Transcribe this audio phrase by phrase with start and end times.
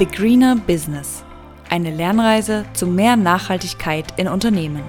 [0.00, 1.22] The Greener Business.
[1.68, 4.82] Eine Lernreise zu mehr Nachhaltigkeit in Unternehmen.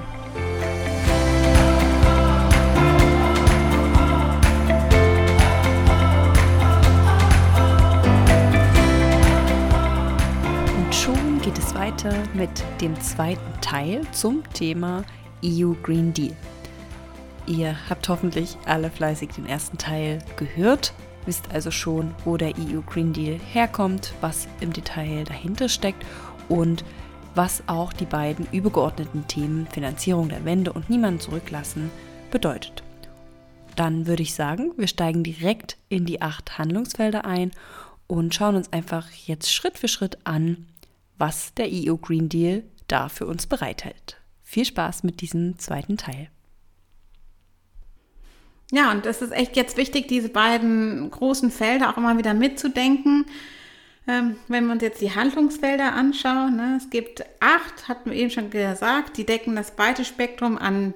[10.78, 15.04] Und schon geht es weiter mit dem zweiten Teil zum Thema
[15.44, 16.38] EU Green Deal.
[17.48, 20.94] Ihr habt hoffentlich alle fleißig den ersten Teil gehört,
[21.26, 26.06] wisst also schon, wo der EU Green Deal herkommt, was im Detail dahinter steckt
[26.50, 26.84] und
[27.36, 31.90] was auch die beiden übergeordneten Themen Finanzierung der Wende und niemanden zurücklassen
[32.30, 32.84] bedeutet.
[33.76, 37.52] Dann würde ich sagen, wir steigen direkt in die acht Handlungsfelder ein
[38.08, 40.68] und schauen uns einfach jetzt Schritt für Schritt an,
[41.18, 44.18] was der EU Green Deal da für uns bereithält.
[44.44, 46.30] Viel Spaß mit diesem zweiten Teil.
[48.72, 53.26] Ja, und es ist echt jetzt wichtig, diese beiden großen Felder auch immer wieder mitzudenken.
[54.08, 58.32] Ähm, wenn wir uns jetzt die Handlungsfelder anschauen, ne, es gibt acht, hatten wir eben
[58.32, 60.94] schon gesagt, die decken das breite Spektrum an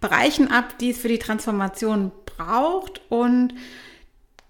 [0.00, 3.54] Bereichen ab, die es für die Transformation braucht und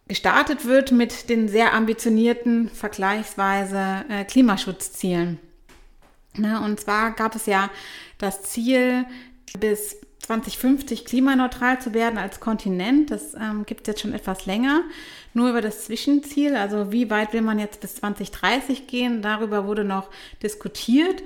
[0.09, 5.41] gestartet wird mit den sehr ambitionierten, vergleichsweise äh, Klimaschutzzielen.
[6.35, 7.71] Ne, und zwar gab es ja
[8.19, 9.05] das Ziel,
[9.59, 13.11] bis 2050 klimaneutral zu werden als Kontinent.
[13.11, 14.83] Das ähm, gibt es jetzt schon etwas länger.
[15.35, 19.85] Nur über das Zwischenziel, also wie weit will man jetzt bis 2030 gehen, darüber wurde
[19.85, 20.09] noch
[20.43, 21.23] diskutiert.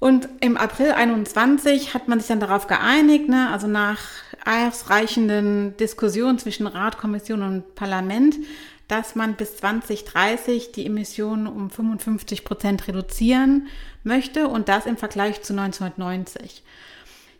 [0.00, 3.98] Und im April 21 hat man sich dann darauf geeinigt, ne, also nach
[4.44, 8.36] ausreichenden Diskussionen zwischen Rat, Kommission und Parlament,
[8.86, 13.66] dass man bis 2030 die Emissionen um 55 Prozent reduzieren
[14.04, 16.62] möchte und das im Vergleich zu 1990.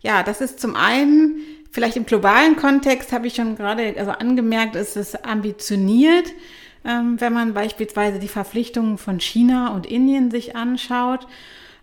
[0.00, 4.76] Ja, das ist zum einen, vielleicht im globalen Kontext habe ich schon gerade also angemerkt,
[4.76, 6.32] ist es ambitioniert.
[6.84, 11.26] Ähm, wenn man beispielsweise die Verpflichtungen von China und Indien sich anschaut.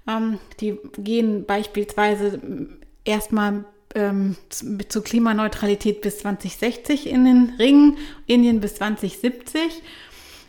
[0.08, 2.40] Ähm, die gehen beispielsweise
[3.04, 9.82] erstmal ähm, zu, zu Klimaneutralität bis 2060 in den Ring, Indien bis 2070.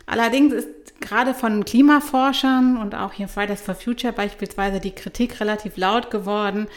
[0.05, 0.69] Allerdings ist
[1.01, 6.67] gerade von Klimaforschern und auch hier Fridays for Future beispielsweise die Kritik relativ laut geworden,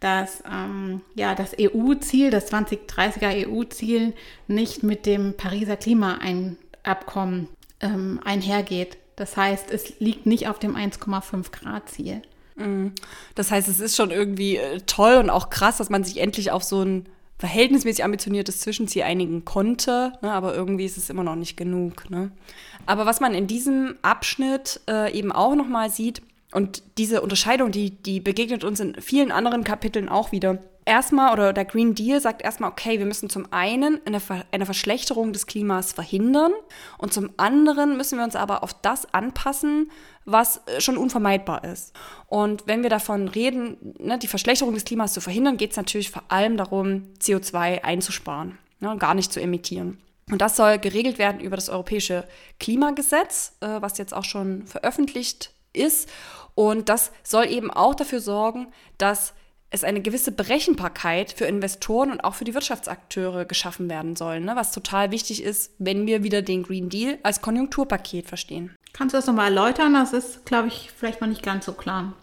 [0.00, 4.14] dass ähm, ja, das EU-Ziel, das 2030er EU-Ziel
[4.46, 7.48] nicht mit dem Pariser Klimaabkommen
[7.80, 8.98] ähm, einhergeht.
[9.16, 12.22] Das heißt, es liegt nicht auf dem 1,5 Grad Ziel.
[12.56, 12.92] Mhm.
[13.34, 16.50] Das heißt, es ist schon irgendwie äh, toll und auch krass, dass man sich endlich
[16.50, 17.06] auf so ein
[17.38, 22.08] verhältnismäßig ambitioniertes Zwischenziel einigen konnte, ne, aber irgendwie ist es immer noch nicht genug.
[22.08, 22.30] Ne?
[22.86, 26.22] Aber was man in diesem Abschnitt äh, eben auch noch mal sieht,
[26.56, 30.56] und diese Unterscheidung, die, die begegnet uns in vielen anderen Kapiteln auch wieder.
[30.86, 34.22] Erstmal, oder der Green Deal sagt erstmal, okay, wir müssen zum einen eine,
[34.52, 36.52] eine Verschlechterung des Klimas verhindern
[36.96, 39.90] und zum anderen müssen wir uns aber auf das anpassen,
[40.24, 41.92] was äh, schon unvermeidbar ist.
[42.26, 46.10] Und wenn wir davon reden, ne, die Verschlechterung des Klimas zu verhindern, geht es natürlich
[46.10, 49.98] vor allem darum, CO2 einzusparen, ne, gar nicht zu emittieren.
[50.30, 52.24] Und das soll geregelt werden über das Europäische
[52.58, 56.08] Klimagesetz, äh, was jetzt auch schon veröffentlicht ist
[56.56, 58.68] und das soll eben auch dafür sorgen,
[58.98, 59.34] dass
[59.70, 64.56] es eine gewisse Berechenbarkeit für Investoren und auch für die Wirtschaftsakteure geschaffen werden soll, ne?
[64.56, 68.74] was total wichtig ist, wenn wir wieder den Green Deal als Konjunkturpaket verstehen.
[68.94, 69.92] Kannst du das nochmal erläutern?
[69.92, 72.14] Das ist, glaube ich, vielleicht noch nicht ganz so klar.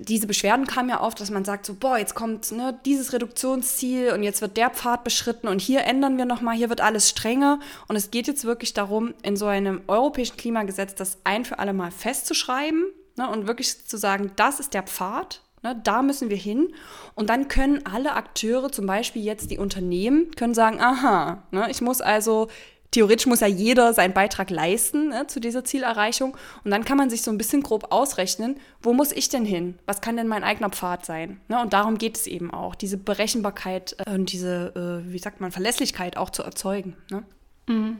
[0.00, 4.10] Diese Beschwerden kamen ja oft, dass man sagt so, boah, jetzt kommt ne, dieses Reduktionsziel
[4.10, 7.60] und jetzt wird der Pfad beschritten und hier ändern wir nochmal, hier wird alles strenger.
[7.88, 11.72] Und es geht jetzt wirklich darum, in so einem europäischen Klimagesetz das ein für alle
[11.72, 12.84] Mal festzuschreiben
[13.16, 16.72] Ne, und wirklich zu sagen, das ist der Pfad, ne, da müssen wir hin.
[17.14, 21.80] Und dann können alle Akteure, zum Beispiel jetzt die Unternehmen, können sagen, aha, ne, ich
[21.80, 22.48] muss also
[22.90, 26.36] theoretisch muss ja jeder seinen Beitrag leisten ne, zu dieser Zielerreichung.
[26.64, 29.78] Und dann kann man sich so ein bisschen grob ausrechnen, wo muss ich denn hin?
[29.86, 31.40] Was kann denn mein eigener Pfad sein?
[31.48, 35.40] Ne, und darum geht es eben auch, diese Berechenbarkeit äh, und diese, äh, wie sagt
[35.40, 36.96] man, Verlässlichkeit auch zu erzeugen.
[37.10, 37.22] Ne?
[37.66, 37.98] Mhm.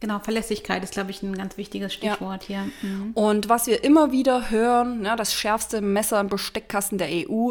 [0.00, 2.62] Genau, Verlässlichkeit ist, glaube ich, ein ganz wichtiges Stichwort ja.
[2.62, 2.88] hier.
[2.88, 3.10] Mhm.
[3.14, 7.50] Und was wir immer wieder hören, ja, das schärfste Messer im Besteckkasten der EU,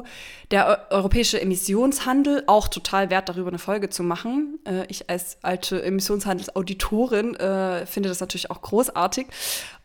[0.51, 4.59] der europäische Emissionshandel, auch total wert, darüber eine Folge zu machen.
[4.65, 9.27] Äh, ich als alte Emissionshandelsauditorin äh, finde das natürlich auch großartig.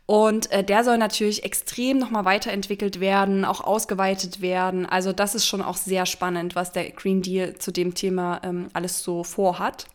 [0.06, 4.87] Und äh, der soll natürlich extrem nochmal weiterentwickelt werden, auch ausgeweitet werden.
[4.87, 8.69] Also das ist schon auch sehr spannend, was der Green Deal zu dem Thema ähm,
[8.73, 9.87] alles so vorhat.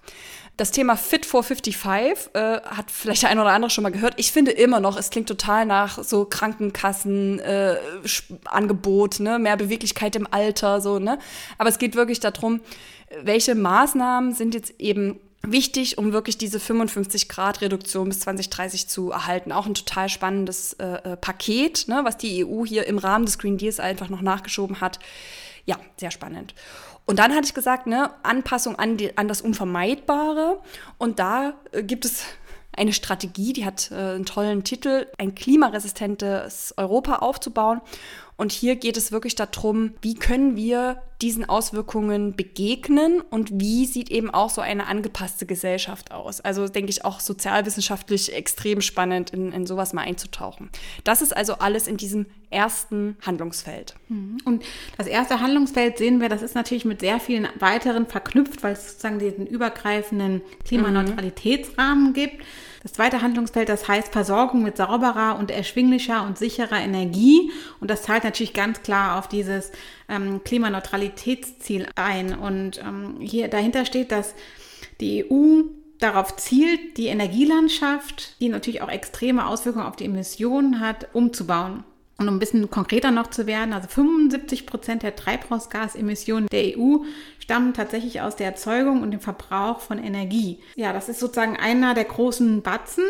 [0.57, 4.15] Das Thema Fit for 55 äh, hat vielleicht der eine oder andere schon mal gehört.
[4.17, 7.75] Ich finde immer noch, es klingt total nach so Krankenkassen, äh,
[9.19, 9.39] ne?
[9.39, 11.19] mehr Beweglichkeit im Alter, so, ne?
[11.59, 12.61] Aber es geht wirklich darum,
[13.21, 19.11] welche Maßnahmen sind jetzt eben wichtig, um wirklich diese 55 Grad Reduktion bis 2030 zu
[19.11, 19.51] erhalten.
[19.51, 23.37] Auch ein total spannendes äh, äh, Paket, ne, was die EU hier im Rahmen des
[23.37, 24.97] Green Deals einfach noch nachgeschoben hat.
[25.65, 26.53] Ja, sehr spannend.
[27.07, 30.59] Und dann hatte ich gesagt, ne, Anpassung an, die, an das Unvermeidbare.
[30.97, 32.25] Und da äh, gibt es
[32.75, 37.81] eine Strategie, die hat äh, einen tollen Titel, ein klimaresistentes Europa aufzubauen.
[38.37, 44.11] Und hier geht es wirklich darum, wie können wir diesen Auswirkungen begegnen und wie sieht
[44.11, 46.41] eben auch so eine angepasste Gesellschaft aus.
[46.41, 50.69] Also denke ich auch sozialwissenschaftlich extrem spannend, in, in sowas mal einzutauchen.
[51.03, 53.95] Das ist also alles in diesem ersten Handlungsfeld.
[54.09, 54.37] Mhm.
[54.45, 54.63] Und
[54.97, 58.87] das erste Handlungsfeld sehen wir, das ist natürlich mit sehr vielen weiteren verknüpft, weil es
[58.87, 62.43] sozusagen diesen übergreifenden Klimaneutralitätsrahmen gibt.
[62.87, 67.51] Das zweite Handlungsfeld, das heißt Versorgung mit sauberer und erschwinglicher und sicherer Energie.
[67.81, 69.73] Und das zahlt natürlich ganz klar auf dieses
[70.07, 72.33] ähm, Klimaneutralitätsziel ein.
[72.33, 74.35] Und ähm, hier dahinter steht, dass
[75.01, 75.63] die EU
[75.99, 81.83] darauf zielt, die Energielandschaft, die natürlich auch extreme Auswirkungen auf die Emissionen hat, umzubauen.
[82.17, 87.03] Und um ein bisschen konkreter noch zu werden, also 75 Prozent der Treibhausgasemissionen der EU
[87.39, 90.59] stammen tatsächlich aus der Erzeugung und dem Verbrauch von Energie.
[90.75, 93.03] Ja, das ist sozusagen einer der großen Batzen.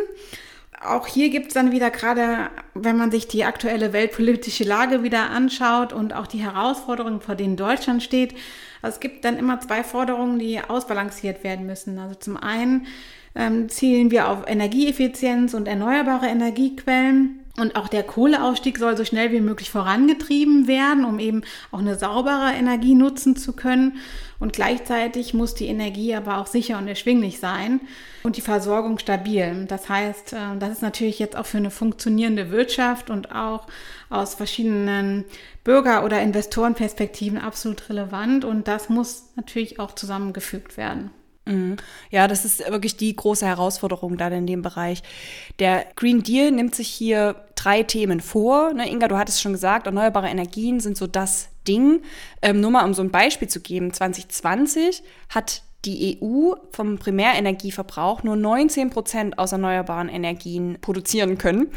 [0.83, 5.31] Auch hier gibt es dann wieder gerade, wenn man sich die aktuelle weltpolitische Lage wieder
[5.31, 8.35] anschaut und auch die Herausforderungen, vor denen Deutschland steht.
[8.81, 11.97] Also es gibt dann immer zwei Forderungen, die ausbalanciert werden müssen.
[11.97, 12.85] Also zum einen
[13.33, 17.39] ähm, zielen wir auf Energieeffizienz und erneuerbare Energiequellen.
[17.59, 21.95] Und auch der Kohleausstieg soll so schnell wie möglich vorangetrieben werden, um eben auch eine
[21.95, 23.97] saubere Energie nutzen zu können.
[24.39, 27.81] Und gleichzeitig muss die Energie aber auch sicher und erschwinglich sein
[28.21, 29.65] und die Versorgung stabil.
[29.67, 33.65] Das heißt, äh, das ist natürlich jetzt auch für eine funktionierende Wirtschaft und auch
[34.11, 35.25] aus verschiedenen
[35.63, 38.45] Bürger- oder Investorenperspektiven absolut relevant.
[38.45, 41.09] Und das muss natürlich auch zusammengefügt werden.
[41.47, 41.77] Mhm.
[42.11, 45.01] Ja, das ist wirklich die große Herausforderung dann in dem Bereich.
[45.59, 48.73] Der Green Deal nimmt sich hier drei Themen vor.
[48.73, 52.01] Ne, Inga, du hattest schon gesagt, erneuerbare Energien sind so das Ding.
[52.41, 58.23] Ähm, nur mal um so ein Beispiel zu geben, 2020 hat die EU vom Primärenergieverbrauch
[58.23, 61.67] nur 19 Prozent aus erneuerbaren Energien produzieren können.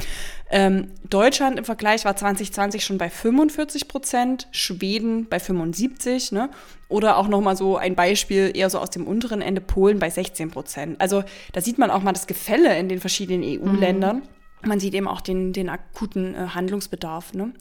[0.51, 6.51] Ähm, Deutschland im Vergleich war 2020 schon bei 45 Prozent, Schweden bei 75, ne?
[6.89, 10.51] Oder auch nochmal so ein Beispiel eher so aus dem unteren Ende Polen bei 16
[10.51, 11.01] Prozent.
[11.01, 11.23] Also
[11.53, 14.17] da sieht man auch mal das Gefälle in den verschiedenen EU-Ländern.
[14.17, 17.33] Mhm man sieht eben auch den, den akuten äh, Handlungsbedarf.
[17.35, 17.53] Ne?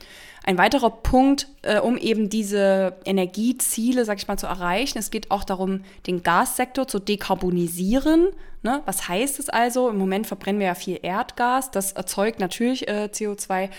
[0.44, 5.32] Ein weiterer Punkt, äh, um eben diese Energieziele, sag ich mal, zu erreichen, es geht
[5.32, 8.30] auch darum, den Gassektor zu dekarbonisieren.
[8.64, 8.82] Ne?
[8.86, 9.90] Was heißt es also?
[9.90, 13.70] Im Moment verbrennen wir ja viel Erdgas, das erzeugt natürlich äh, CO2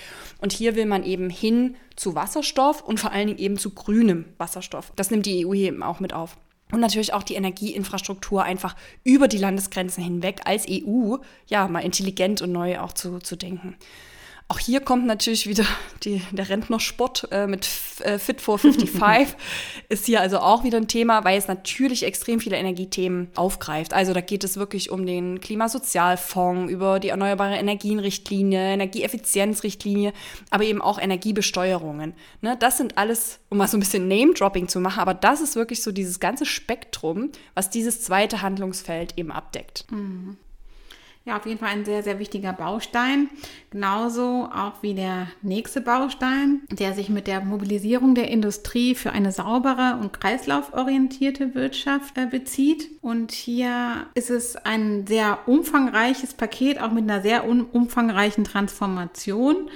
[0.41, 4.25] und hier will man eben hin zu Wasserstoff und vor allen Dingen eben zu grünem
[4.39, 4.93] Wasserstoff.
[4.97, 6.39] Das nimmt die EU eben auch mit auf
[6.73, 12.43] und natürlich auch die Energieinfrastruktur einfach über die Landesgrenzen hinweg als EU ja mal intelligent
[12.43, 13.77] und neu auch zu, zu denken.
[14.51, 15.65] Auch hier kommt natürlich wieder
[16.03, 17.69] die, der Rentnersport äh, mit
[18.01, 19.37] äh, Fit for 55.
[19.89, 23.95] ist hier also auch wieder ein Thema, weil es natürlich extrem viele Energiethemen aufgreift.
[23.95, 30.13] Also da geht es wirklich um den Klimasozialfonds, über die Erneuerbare Energienrichtlinie, Energieeffizienzrichtlinie,
[30.51, 32.15] aber eben auch Energiebesteuerungen.
[32.41, 35.55] Ne, das sind alles, um mal so ein bisschen Name-Dropping zu machen, aber das ist
[35.55, 39.87] wirklich so dieses ganze Spektrum, was dieses zweite Handlungsfeld eben abdeckt.
[39.93, 40.39] Mhm.
[41.27, 43.29] Ja, auf jeden Fall ein sehr, sehr wichtiger Baustein.
[43.71, 49.31] Genauso auch wie der nächste Baustein, der sich mit der Mobilisierung der Industrie für eine
[49.31, 52.89] saubere und kreislauforientierte Wirtschaft äh, bezieht.
[53.03, 59.69] Und hier ist es ein sehr umfangreiches Paket, auch mit einer sehr umfangreichen Transformation.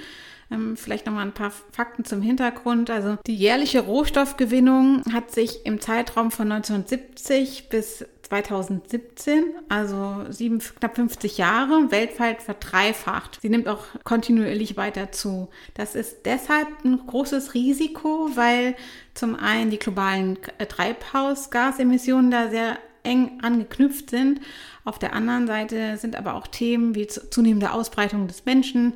[0.51, 2.89] Ähm, vielleicht nochmal ein paar Fakten zum Hintergrund.
[2.89, 10.95] Also die jährliche Rohstoffgewinnung hat sich im Zeitraum von 1970 bis 2017, also sieben, knapp
[10.95, 13.39] 50 Jahre, weltweit verdreifacht.
[13.41, 15.49] Sie nimmt auch kontinuierlich weiter zu.
[15.75, 18.75] Das ist deshalb ein großes Risiko, weil
[19.13, 24.41] zum einen die globalen Treibhausgasemissionen da sehr eng angeknüpft sind.
[24.83, 28.93] Auf der anderen Seite sind aber auch Themen wie zunehmende Ausbreitung des Menschen,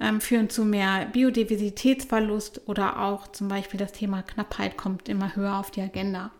[0.00, 5.58] ähm, führen zu mehr Biodiversitätsverlust oder auch zum Beispiel das Thema Knappheit kommt immer höher
[5.58, 6.32] auf die Agenda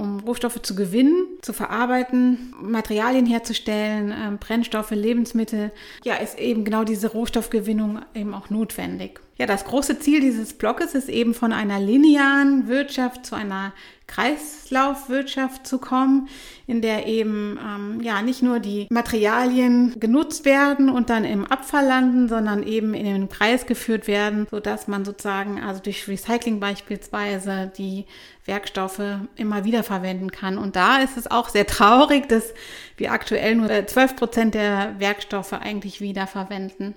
[0.00, 5.70] um Rohstoffe zu gewinnen, zu verarbeiten, Materialien herzustellen, ähm, Brennstoffe, Lebensmittel,
[6.04, 9.20] ja, ist eben genau diese Rohstoffgewinnung eben auch notwendig.
[9.40, 13.72] Ja, das große Ziel dieses Blockes ist eben von einer linearen Wirtschaft zu einer
[14.06, 16.28] Kreislaufwirtschaft zu kommen,
[16.66, 21.86] in der eben ähm, ja nicht nur die Materialien genutzt werden und dann im Abfall
[21.86, 27.72] landen, sondern eben in den Kreis geführt werden, sodass man sozusagen also durch Recycling beispielsweise
[27.78, 28.04] die
[28.44, 29.00] Werkstoffe
[29.36, 30.58] immer wieder verwenden kann.
[30.58, 32.52] Und da ist es auch sehr traurig, dass
[32.98, 36.94] wir aktuell nur 12 Prozent der Werkstoffe eigentlich wiederverwenden.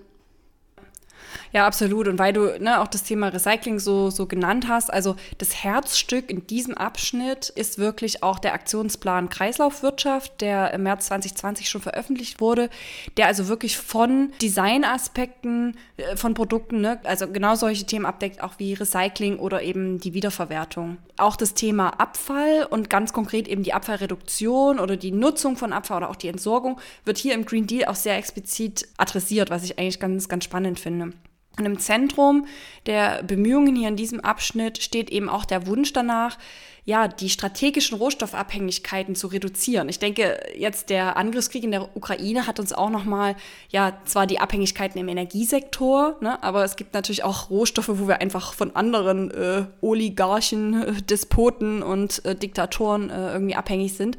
[1.51, 2.07] Ja, absolut.
[2.07, 6.29] Und weil du ne, auch das Thema Recycling so, so genannt hast, also das Herzstück
[6.29, 12.41] in diesem Abschnitt ist wirklich auch der Aktionsplan Kreislaufwirtschaft, der im März 2020 schon veröffentlicht
[12.41, 12.69] wurde,
[13.17, 18.53] der also wirklich von Designaspekten äh, von Produkten, ne, also genau solche Themen abdeckt, auch
[18.57, 20.97] wie Recycling oder eben die Wiederverwertung.
[21.17, 25.97] Auch das Thema Abfall und ganz konkret eben die Abfallreduktion oder die Nutzung von Abfall
[25.97, 29.77] oder auch die Entsorgung wird hier im Green Deal auch sehr explizit adressiert, was ich
[29.77, 31.13] eigentlich ganz, ganz spannend finde.
[31.57, 32.47] Und im Zentrum
[32.85, 36.37] der Bemühungen hier in diesem Abschnitt steht eben auch der Wunsch danach,
[36.85, 39.87] ja, die strategischen Rohstoffabhängigkeiten zu reduzieren.
[39.87, 43.37] Ich denke, jetzt der Angriffskrieg in der Ukraine hat uns auch nochmal,
[43.69, 48.19] ja, zwar die Abhängigkeiten im Energiesektor, ne, aber es gibt natürlich auch Rohstoffe, wo wir
[48.19, 54.17] einfach von anderen äh, Oligarchen, äh, Despoten und äh, Diktatoren äh, irgendwie abhängig sind.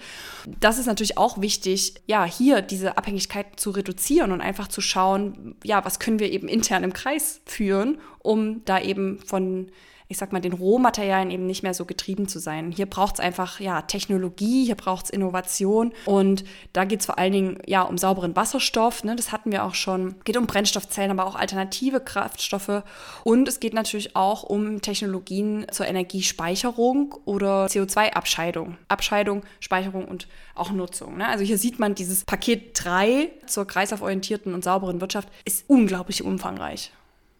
[0.61, 5.56] Das ist natürlich auch wichtig, ja, hier diese Abhängigkeiten zu reduzieren und einfach zu schauen,
[5.64, 9.71] ja, was können wir eben intern im Kreis führen, um da eben von
[10.08, 12.73] ich sag mal, den Rohmaterialien eben nicht mehr so getrieben zu sein.
[12.73, 17.18] Hier braucht es einfach ja, Technologie, hier braucht es Innovation und da geht es vor
[17.18, 21.11] allen Dingen ja um sauberen Wasserstoff, ne, das hatten wir auch schon, geht um Brennstoffzellen,
[21.11, 22.82] aber auch alternative Kraftstoffe
[23.25, 28.76] und es geht natürlich auch um Technologien zur Energiespeicherung oder CO2-Abscheidung.
[28.88, 31.16] Abscheidung, Speicherung und auch Nutzung.
[31.16, 31.28] Ne?
[31.28, 36.92] Also hier sieht man, dieses Paket 3 zur kreislauforientierten und sauberen Wirtschaft ist unglaublich umfangreich.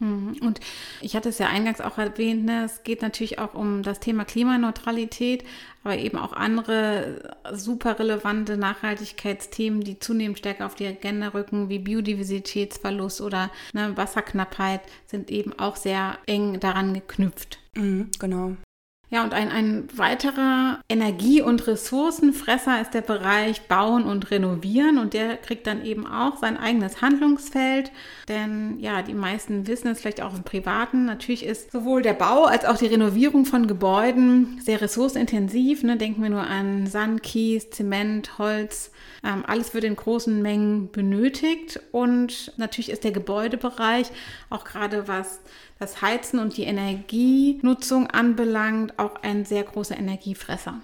[0.05, 0.37] Mhm.
[0.41, 0.61] Und
[1.01, 4.25] ich hatte es ja eingangs auch erwähnt, ne, es geht natürlich auch um das Thema
[4.25, 5.45] Klimaneutralität,
[5.83, 11.79] aber eben auch andere super relevante Nachhaltigkeitsthemen, die zunehmend stärker auf die Agenda rücken, wie
[11.79, 17.59] Biodiversitätsverlust oder ne, Wasserknappheit, sind eben auch sehr eng daran geknüpft.
[17.75, 18.57] Mhm, genau.
[19.15, 25.15] Ja, und ein, ein weiterer Energie- und Ressourcenfresser ist der Bereich Bauen und Renovieren und
[25.15, 27.93] der kriegt dann eben auch sein eigenes Handlungsfeld,
[28.27, 31.05] denn ja, die meisten wissen es vielleicht auch im Privaten.
[31.05, 35.85] Natürlich ist sowohl der Bau als auch die Renovierung von Gebäuden sehr ressourcenintensiv.
[35.85, 35.97] Ne?
[35.97, 38.91] Denken wir nur an Sand, Kies, Zement, Holz.
[39.23, 44.09] Ähm, alles wird in großen Mengen benötigt und natürlich ist der Gebäudebereich
[44.51, 45.39] auch gerade was
[45.85, 50.81] das Heizen und die Energienutzung anbelangt, auch ein sehr großer Energiefresser.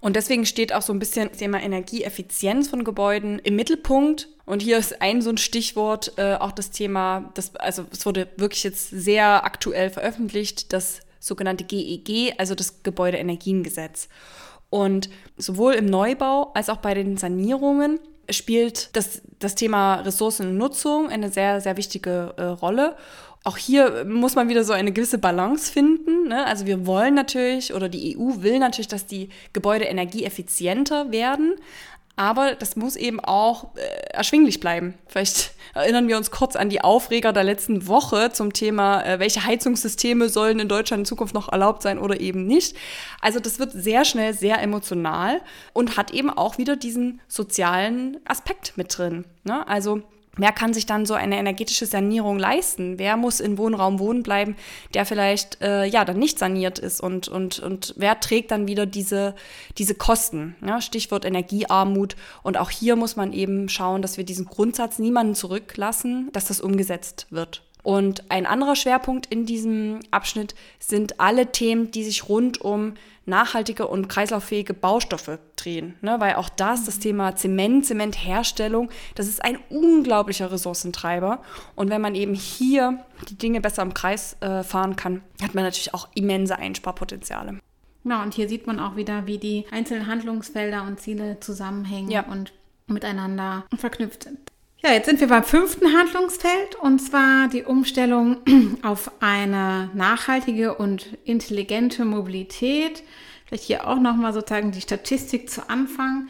[0.00, 4.28] Und deswegen steht auch so ein bisschen das Thema Energieeffizienz von Gebäuden im Mittelpunkt.
[4.44, 8.28] Und hier ist ein so ein Stichwort, äh, auch das Thema, das, also es wurde
[8.36, 14.10] wirklich jetzt sehr aktuell veröffentlicht, das sogenannte GEG, e also das Gebäudeenergiengesetz.
[14.68, 15.08] Und
[15.38, 17.98] sowohl im Neubau als auch bei den Sanierungen
[18.28, 22.96] spielt das, das Thema Ressourcennutzung eine sehr, sehr wichtige äh, Rolle
[23.44, 26.28] auch hier muss man wieder so eine gewisse Balance finden.
[26.28, 26.46] Ne?
[26.46, 31.54] Also wir wollen natürlich, oder die EU will natürlich, dass die Gebäude energieeffizienter werden,
[32.16, 33.80] aber das muss eben auch äh,
[34.12, 34.94] erschwinglich bleiben.
[35.08, 39.44] Vielleicht erinnern wir uns kurz an die Aufreger der letzten Woche zum Thema, äh, welche
[39.44, 42.76] Heizungssysteme sollen in Deutschland in Zukunft noch erlaubt sein oder eben nicht.
[43.20, 48.76] Also das wird sehr schnell sehr emotional und hat eben auch wieder diesen sozialen Aspekt
[48.76, 49.24] mit drin.
[49.42, 49.66] Ne?
[49.66, 50.02] Also
[50.36, 52.98] Wer kann sich dann so eine energetische Sanierung leisten?
[52.98, 54.56] Wer muss in Wohnraum wohnen bleiben,
[54.92, 57.00] der vielleicht äh, ja dann nicht saniert ist?
[57.00, 59.34] Und, und, und wer trägt dann wieder diese,
[59.78, 60.56] diese Kosten?
[60.64, 62.16] Ja, Stichwort Energiearmut.
[62.42, 66.60] Und auch hier muss man eben schauen, dass wir diesen Grundsatz niemanden zurücklassen, dass das
[66.60, 67.62] umgesetzt wird.
[67.84, 72.94] Und ein anderer Schwerpunkt in diesem Abschnitt sind alle Themen, die sich rund um
[73.26, 75.94] nachhaltige und kreislauffähige Baustoffe drehen.
[76.00, 76.16] Ne?
[76.18, 81.42] Weil auch das, das Thema Zement, Zementherstellung, das ist ein unglaublicher Ressourcentreiber.
[81.76, 85.64] Und wenn man eben hier die Dinge besser im Kreis äh, fahren kann, hat man
[85.64, 87.58] natürlich auch immense Einsparpotenziale.
[88.04, 92.24] Ja, und hier sieht man auch wieder, wie die einzelnen Handlungsfelder und Ziele zusammenhängen ja.
[92.24, 92.52] und
[92.86, 94.38] miteinander verknüpft sind.
[94.86, 98.36] Ja, jetzt sind wir beim fünften Handlungsfeld und zwar die Umstellung
[98.82, 103.02] auf eine nachhaltige und intelligente Mobilität.
[103.46, 106.28] Vielleicht hier auch nochmal sozusagen die Statistik zu Anfang.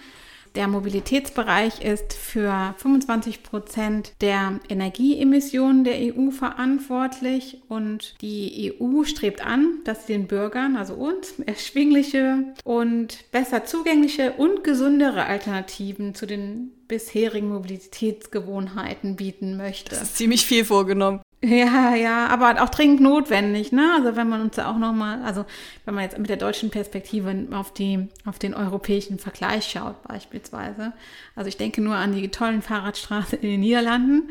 [0.55, 9.45] Der Mobilitätsbereich ist für 25 Prozent der Energieemissionen der EU verantwortlich und die EU strebt
[9.45, 16.25] an, dass sie den Bürgern, also uns, erschwingliche und besser zugängliche und gesündere Alternativen zu
[16.25, 19.91] den bisherigen Mobilitätsgewohnheiten bieten möchte.
[19.91, 21.21] Das ist ziemlich viel vorgenommen.
[21.45, 23.93] Ja, ja, aber auch dringend notwendig, ne?
[23.99, 25.45] Also wenn man uns auch nochmal, also
[25.85, 30.95] wenn man jetzt mit der deutschen Perspektive auf die, auf den europäischen Vergleich schaut, beispielsweise.
[31.37, 34.31] Also ich denke nur an die tollen Fahrradstraßen in den Niederlanden.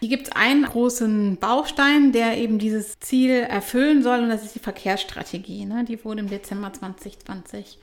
[0.00, 4.56] Hier gibt es einen großen Baustein, der eben dieses Ziel erfüllen soll, und das ist
[4.56, 5.66] die Verkehrsstrategie.
[5.66, 5.84] Ne?
[5.84, 7.78] Die wurde im Dezember 2020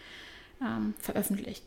[0.61, 1.63] ähm, veröffentlicht.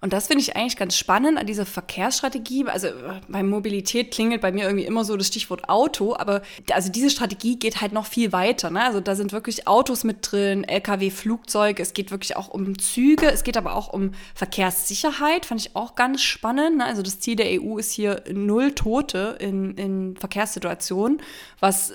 [0.00, 2.66] Und das finde ich eigentlich ganz spannend an dieser Verkehrsstrategie.
[2.66, 2.88] Also
[3.28, 7.58] bei Mobilität klingelt bei mir irgendwie immer so das Stichwort Auto, aber also diese Strategie
[7.58, 8.70] geht halt noch viel weiter.
[8.70, 8.82] Ne?
[8.82, 13.30] Also da sind wirklich Autos mit drin, Lkw, Flugzeuge, es geht wirklich auch um Züge,
[13.30, 16.78] es geht aber auch um Verkehrssicherheit, fand ich auch ganz spannend.
[16.78, 16.84] Ne?
[16.84, 21.20] Also das Ziel der EU ist hier null Tote in, in Verkehrssituationen,
[21.60, 21.92] was,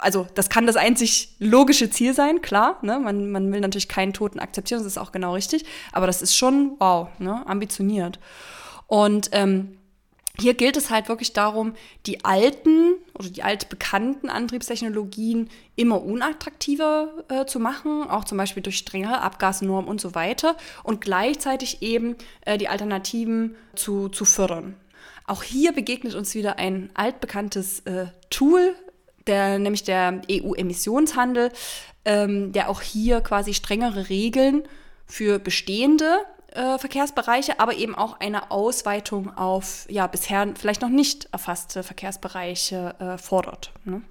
[0.00, 2.78] also das kann das einzig logische Ziel sein, klar.
[2.82, 2.98] Ne?
[2.98, 6.36] Man, man will natürlich keinen Toten akzeptieren, das ist auch genau richtig, aber das ist
[6.36, 7.08] schon wow.
[7.18, 7.37] Ne?
[7.46, 8.18] Ambitioniert.
[8.86, 9.78] Und ähm,
[10.40, 11.74] hier gilt es halt wirklich darum,
[12.06, 18.78] die alten oder die altbekannten Antriebstechnologien immer unattraktiver äh, zu machen, auch zum Beispiel durch
[18.78, 24.76] strengere Abgasnormen und so weiter und gleichzeitig eben äh, die Alternativen zu, zu fördern.
[25.26, 28.74] Auch hier begegnet uns wieder ein altbekanntes äh, Tool,
[29.26, 31.50] der, nämlich der EU-Emissionshandel,
[32.04, 34.62] ähm, der auch hier quasi strengere Regeln
[35.08, 41.28] für bestehende äh, Verkehrsbereiche, aber eben auch eine Ausweitung auf ja bisher vielleicht noch nicht
[41.32, 43.72] erfasste Verkehrsbereiche äh, fordert.
[43.84, 44.02] Ne?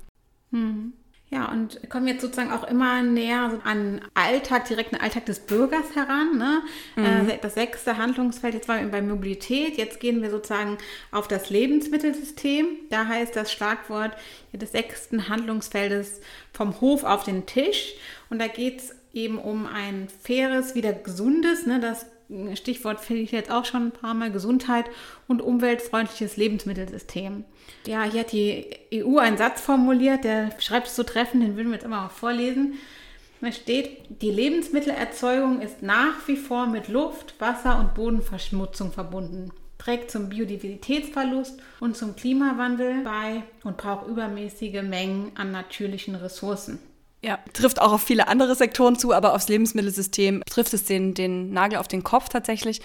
[0.52, 0.94] Mhm.
[1.30, 6.38] Ja, und kommen jetzt sozusagen auch immer näher an Alltag, direkten Alltag des Bürgers heran.
[6.38, 6.62] Ne?
[6.96, 7.30] Mhm.
[7.30, 10.78] Äh, das sechste Handlungsfeld, jetzt waren wir bei Mobilität, jetzt gehen wir sozusagen
[11.12, 12.68] auf das Lebensmittelsystem.
[12.90, 14.14] Da heißt das Schlagwort
[14.54, 16.22] des sechsten Handlungsfeldes
[16.54, 17.96] vom Hof auf den Tisch.
[18.30, 22.06] Und da geht es eben um ein faires, wieder gesundes, ne, das
[22.56, 24.86] Stichwort finde ich jetzt auch schon ein paar Mal Gesundheit
[25.28, 27.46] und umweltfreundliches Lebensmittelsystem.
[27.86, 31.70] Ja, hier hat die EU einen Satz formuliert, der schreibt es so treffend, den würden
[31.70, 32.76] wir jetzt immer mal vorlesen.
[33.40, 40.10] Da steht, die Lebensmittelerzeugung ist nach wie vor mit Luft, Wasser und Bodenverschmutzung verbunden, trägt
[40.12, 46.80] zum Biodiversitätsverlust und zum Klimawandel bei und braucht übermäßige Mengen an natürlichen Ressourcen.
[47.24, 51.52] Ja, trifft auch auf viele andere Sektoren zu, aber aufs Lebensmittelsystem trifft es den, den
[51.52, 52.82] Nagel auf den Kopf tatsächlich.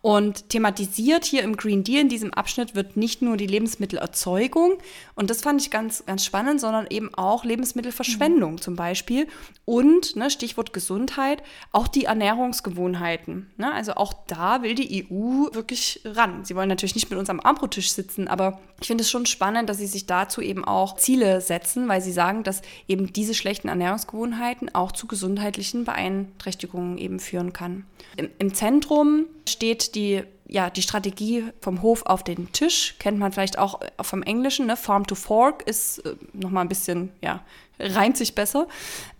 [0.00, 4.78] Und thematisiert hier im Green Deal in diesem Abschnitt wird nicht nur die Lebensmittelerzeugung,
[5.14, 8.60] und das fand ich ganz, ganz spannend, sondern eben auch Lebensmittelverschwendung mhm.
[8.60, 9.26] zum Beispiel.
[9.64, 13.50] Und, ne, Stichwort Gesundheit, auch die Ernährungsgewohnheiten.
[13.56, 13.72] Ne?
[13.72, 16.44] Also auch da will die EU wirklich ran.
[16.44, 19.68] Sie wollen natürlich nicht mit uns am Armbrotisch sitzen, aber ich finde es schon spannend,
[19.68, 23.68] dass sie sich dazu eben auch Ziele setzen, weil sie sagen, dass eben diese schlechten
[23.68, 27.84] Ernährungsgewohnheiten auch zu gesundheitlichen Beeinträchtigungen eben führen kann.
[28.16, 33.32] Im, im Zentrum steht die ja, die Strategie vom Hof auf den Tisch, kennt man
[33.32, 34.76] vielleicht auch äh, vom Englischen, ne?
[34.76, 37.42] Farm to Fork ist äh, nochmal ein bisschen, ja,
[37.78, 38.66] reimt sich besser,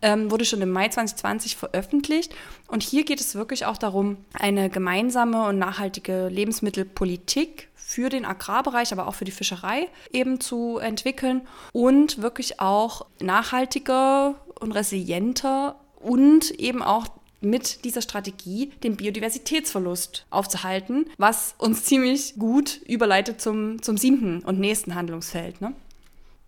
[0.02, 2.34] ähm, wurde schon im Mai 2020 veröffentlicht.
[2.66, 8.92] Und hier geht es wirklich auch darum, eine gemeinsame und nachhaltige Lebensmittelpolitik für den Agrarbereich,
[8.92, 16.50] aber auch für die Fischerei eben zu entwickeln und wirklich auch nachhaltiger und resilienter und
[16.52, 17.06] eben auch
[17.40, 24.58] mit dieser Strategie den Biodiversitätsverlust aufzuhalten, was uns ziemlich gut überleitet zum, zum siebten und
[24.58, 25.60] nächsten Handlungsfeld.
[25.60, 25.72] Ne?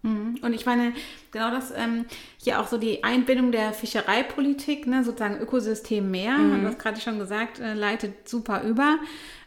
[0.03, 0.39] Mhm.
[0.43, 0.93] Und ich meine,
[1.31, 2.07] genau das ähm,
[2.43, 6.63] hier auch so die Einbindung der Fischereipolitik, ne, sozusagen Ökosystem mehr, mhm.
[6.63, 8.99] du hast gerade schon gesagt, äh, leitet super über.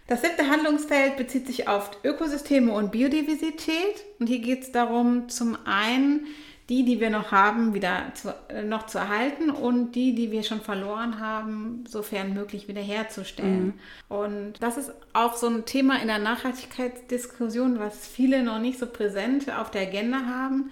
[0.08, 4.04] Das siebte Handlungsfeld bezieht sich auf Ökosysteme und Biodiversität.
[4.20, 6.28] Und hier geht es darum, zum einen
[6.70, 10.44] die, die wir noch haben, wieder zu, äh, noch zu erhalten und die, die wir
[10.44, 13.66] schon verloren haben, sofern möglich wiederherzustellen.
[13.66, 13.74] Mhm.
[14.08, 18.88] Und das ist auch so ein Thema in der Nachhaltigkeitsdiskussion, was viele noch nicht so
[18.88, 20.72] präsent auf der Agenda haben.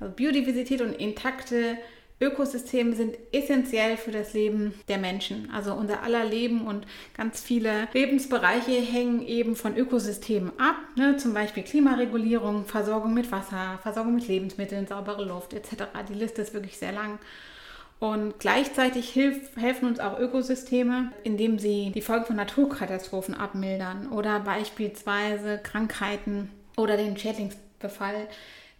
[0.00, 1.76] Also Biodiversität und intakte
[2.18, 5.50] Ökosysteme sind essentiell für das Leben der Menschen.
[5.50, 10.76] Also unser aller Leben und ganz viele Lebensbereiche hängen eben von Ökosystemen ab.
[10.96, 11.18] Ne?
[11.18, 15.84] Zum Beispiel Klimaregulierung, Versorgung mit Wasser, Versorgung mit Lebensmitteln, saubere Luft etc.
[16.08, 17.18] Die Liste ist wirklich sehr lang.
[17.98, 24.40] Und gleichzeitig hilf, helfen uns auch Ökosysteme, indem sie die Folgen von Naturkatastrophen abmildern oder
[24.40, 28.28] beispielsweise Krankheiten oder den Schädlingsbefall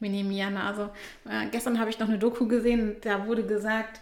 [0.00, 0.56] minimieren.
[0.56, 0.90] Also
[1.28, 4.00] äh, gestern habe ich noch eine Doku gesehen, da wurde gesagt,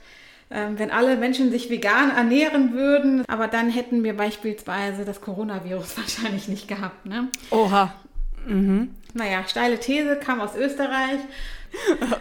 [0.51, 5.97] äh, wenn alle Menschen sich vegan ernähren würden, aber dann hätten wir beispielsweise das Coronavirus
[5.97, 7.07] wahrscheinlich nicht gehabt.
[7.07, 7.29] Ne?
[7.51, 7.95] Oha.
[8.47, 8.91] Mhm.
[9.15, 11.21] Naja, steile These kam aus Österreich.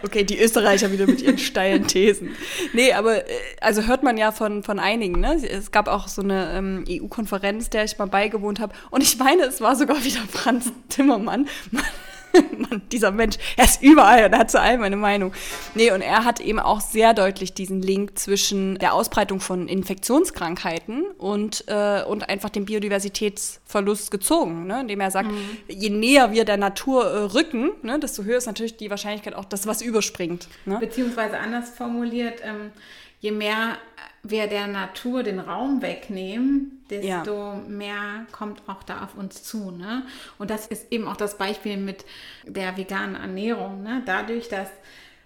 [0.02, 2.30] Okay, die Österreicher wieder mit ihren steilen Thesen.
[2.72, 5.20] Nee, aber äh, also hört man ja von, von einigen.
[5.20, 5.40] Ne?
[5.48, 8.74] Es gab auch so eine ähm, EU-Konferenz, der ich mal beigewohnt habe.
[8.90, 11.46] Und ich meine, es war sogar wieder Franz Timmermann.
[12.58, 15.32] Mann, dieser Mensch, er ist überall und hat zu allem eine Meinung.
[15.74, 21.04] Nee, und er hat eben auch sehr deutlich diesen Link zwischen der Ausbreitung von Infektionskrankheiten
[21.18, 24.80] und, äh, und einfach dem Biodiversitätsverlust gezogen, ne?
[24.82, 25.58] indem er sagt, mhm.
[25.68, 29.44] je näher wir der Natur äh, rücken, ne, desto höher ist natürlich die Wahrscheinlichkeit auch,
[29.44, 30.48] dass was überspringt.
[30.64, 30.78] Ne?
[30.78, 32.72] Beziehungsweise anders formuliert, ähm,
[33.24, 33.78] je mehr
[34.22, 37.62] wir der Natur den Raum wegnehmen, desto ja.
[37.66, 39.70] mehr kommt auch da auf uns zu.
[39.70, 40.02] Ne?
[40.38, 42.04] Und das ist eben auch das Beispiel mit
[42.44, 43.82] der veganen Ernährung.
[43.82, 44.02] Ne?
[44.04, 44.68] Dadurch, dass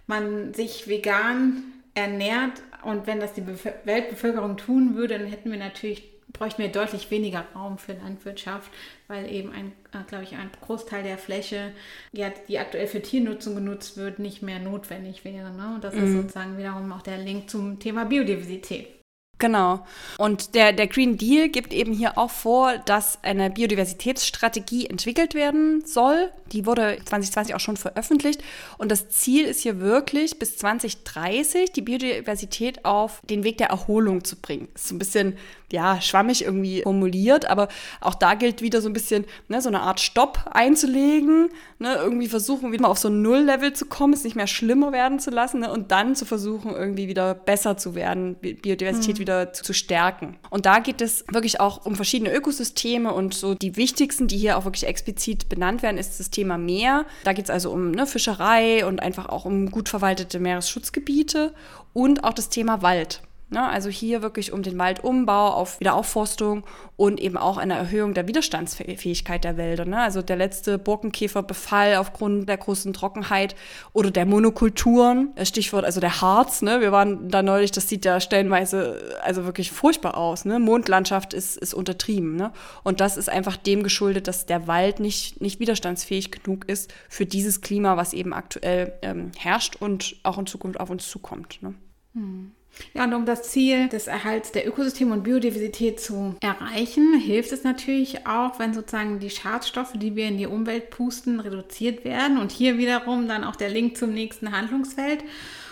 [0.07, 5.59] man sich vegan ernährt und wenn das die Bef Weltbevölkerung tun würde, dann hätten wir
[5.59, 8.71] natürlich bräuchten wir deutlich weniger Raum für Landwirtschaft,
[9.09, 11.73] weil eben ein, äh, glaube ich, ein Großteil der Fläche,
[12.13, 15.51] ja, die aktuell für Tiernutzung genutzt wird, nicht mehr notwendig wäre.
[15.51, 15.73] Ne?
[15.75, 16.03] Und das mhm.
[16.03, 18.98] ist sozusagen wiederum auch der Link zum Thema Biodiversität.
[19.39, 19.85] Genau.
[20.17, 25.81] Und der, der Green Deal gibt eben hier auch vor, dass eine Biodiversitätsstrategie entwickelt werden
[25.85, 26.29] soll.
[26.51, 28.43] Die wurde 2020 auch schon veröffentlicht.
[28.77, 34.25] Und das Ziel ist hier wirklich, bis 2030 die Biodiversität auf den Weg der Erholung
[34.25, 34.67] zu bringen.
[34.75, 35.37] Ist so ein bisschen
[35.71, 37.67] ja, schwammig irgendwie formuliert, aber
[38.01, 42.27] auch da gilt wieder so ein bisschen, ne, so eine Art Stopp einzulegen, ne, irgendwie
[42.27, 45.59] versuchen, wieder auf so ein Null-Level zu kommen, es nicht mehr schlimmer werden zu lassen
[45.59, 49.19] ne, und dann zu versuchen, irgendwie wieder besser zu werden, Biodiversität mhm.
[49.19, 50.37] wieder zu, zu, stärken.
[50.49, 54.57] Und da geht es wirklich auch um verschiedene Ökosysteme und so die wichtigsten, die hier
[54.57, 57.05] auch wirklich explizit benannt werden, ist das Thema Meer.
[57.23, 61.53] Da geht es also um ne, Fischerei und einfach auch um gut verwaltete Meeresschutzgebiete
[61.93, 63.21] und auch das Thema Wald.
[63.51, 63.67] Ne?
[63.67, 66.63] Also hier wirklich um den Waldumbau, auf Wiederaufforstung
[66.95, 69.85] und eben auch eine Erhöhung der Widerstandsfähigkeit der Wälder.
[69.85, 69.99] Ne?
[69.99, 73.55] Also der letzte Borkenkäferbefall aufgrund der großen Trockenheit
[73.91, 76.61] oder der Monokulturen, Stichwort also der Harz.
[76.61, 76.79] Ne?
[76.81, 80.45] Wir waren da neulich, das sieht ja stellenweise also wirklich furchtbar aus.
[80.45, 80.59] Ne?
[80.59, 82.35] Mondlandschaft ist, ist untertrieben.
[82.35, 82.51] Ne?
[82.83, 87.25] Und das ist einfach dem geschuldet, dass der Wald nicht, nicht widerstandsfähig genug ist für
[87.25, 91.63] dieses Klima, was eben aktuell ähm, herrscht und auch in Zukunft auf uns zukommt.
[91.63, 91.73] Ne?
[92.13, 92.51] Hm.
[92.93, 97.63] Ja, und um das Ziel des Erhalts der Ökosysteme und Biodiversität zu erreichen, hilft es
[97.63, 102.37] natürlich auch, wenn sozusagen die Schadstoffe, die wir in die Umwelt pusten, reduziert werden.
[102.37, 105.23] Und hier wiederum dann auch der Link zum nächsten Handlungsfeld.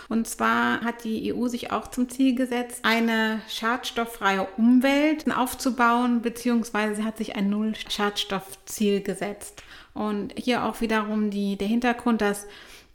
[0.08, 6.96] Und zwar hat die EU sich auch zum Ziel gesetzt, eine schadstofffreie Umwelt aufzubauen, beziehungsweise
[6.96, 9.62] sie hat sich ein Null-Schadstoffziel gesetzt.
[9.92, 12.46] Und hier auch wiederum die, der Hintergrund, dass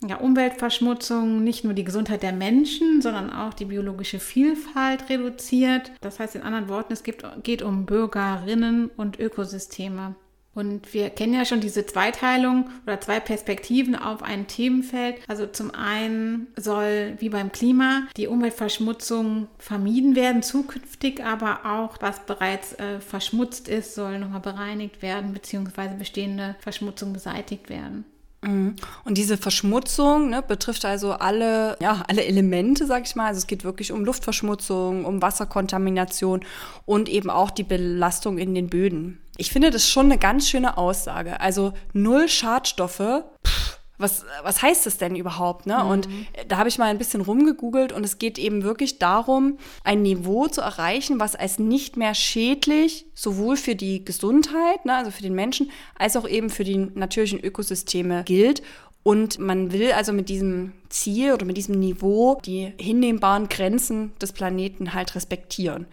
[0.08, 5.92] ja, Umweltverschmutzung nicht nur die Gesundheit der Menschen, sondern auch die biologische Vielfalt reduziert.
[6.00, 10.14] Das heißt in anderen Worten, es gibt, geht um Bürgerinnen und Ökosysteme.
[10.54, 15.16] Und wir kennen ja schon diese Zweiteilung oder zwei Perspektiven auf ein Themenfeld.
[15.26, 22.24] Also zum einen soll, wie beim Klima, die Umweltverschmutzung vermieden werden zukünftig, aber auch was
[22.24, 28.04] bereits äh, verschmutzt ist, soll nochmal bereinigt werden, beziehungsweise bestehende Verschmutzung beseitigt werden.
[28.46, 28.76] Mhm.
[29.04, 33.28] Und diese Verschmutzung ne, betrifft also alle, ja, alle Elemente, sag ich mal.
[33.28, 36.44] Also es geht wirklich um Luftverschmutzung, um Wasserkontamination
[36.86, 39.20] und eben auch die Belastung in den Böden.
[39.36, 41.40] Ich finde das schon eine ganz schöne Aussage.
[41.40, 43.24] Also null Schadstoffe.
[43.46, 43.63] Pff,
[43.96, 45.66] was, was heißt das denn überhaupt?
[45.66, 45.78] Ne?
[45.82, 45.90] Mhm.
[45.90, 46.08] Und
[46.48, 50.48] da habe ich mal ein bisschen rumgegoogelt und es geht eben wirklich darum, ein Niveau
[50.48, 55.34] zu erreichen, was als nicht mehr schädlich sowohl für die Gesundheit, ne, also für den
[55.34, 58.62] Menschen, als auch eben für die natürlichen Ökosysteme gilt.
[59.04, 64.32] Und man will also mit diesem Ziel oder mit diesem Niveau die hinnehmbaren Grenzen des
[64.32, 65.86] Planeten halt respektieren.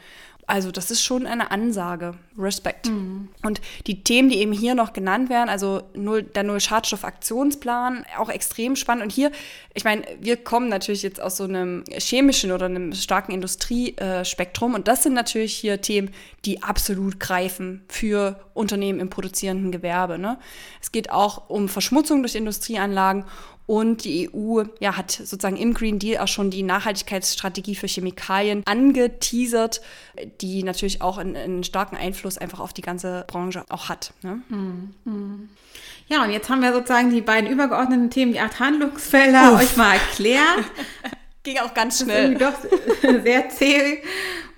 [0.48, 2.16] Also das ist schon eine Ansage.
[2.42, 2.88] Respekt.
[2.88, 3.30] Mhm.
[3.44, 8.76] Und die Themen, die eben hier noch genannt werden, also null, der Null-Schadstoff-Aktionsplan, auch extrem
[8.76, 9.04] spannend.
[9.04, 9.32] Und hier,
[9.74, 14.74] ich meine, wir kommen natürlich jetzt aus so einem chemischen oder einem starken Industriespektrum.
[14.74, 16.12] und das sind natürlich hier Themen,
[16.46, 20.18] die absolut greifen für Unternehmen im produzierenden Gewerbe.
[20.18, 20.38] Ne?
[20.82, 23.26] Es geht auch um Verschmutzung durch Industrieanlagen
[23.72, 28.64] und die EU ja, hat sozusagen im Green Deal auch schon die Nachhaltigkeitsstrategie für Chemikalien
[28.66, 29.82] angeteasert,
[30.42, 34.14] die natürlich auch einen, einen starken Einfluss einfach auf die ganze Branche auch hat.
[34.22, 34.42] Ne?
[34.50, 35.50] Mhm.
[36.08, 39.62] Ja, und jetzt haben wir sozusagen die beiden übergeordneten Themen, die acht Handlungsfelder, Uff.
[39.62, 40.66] euch mal erklärt.
[41.44, 42.36] Ging auch ganz schnell.
[42.36, 44.04] Das ist irgendwie doch sehr zäh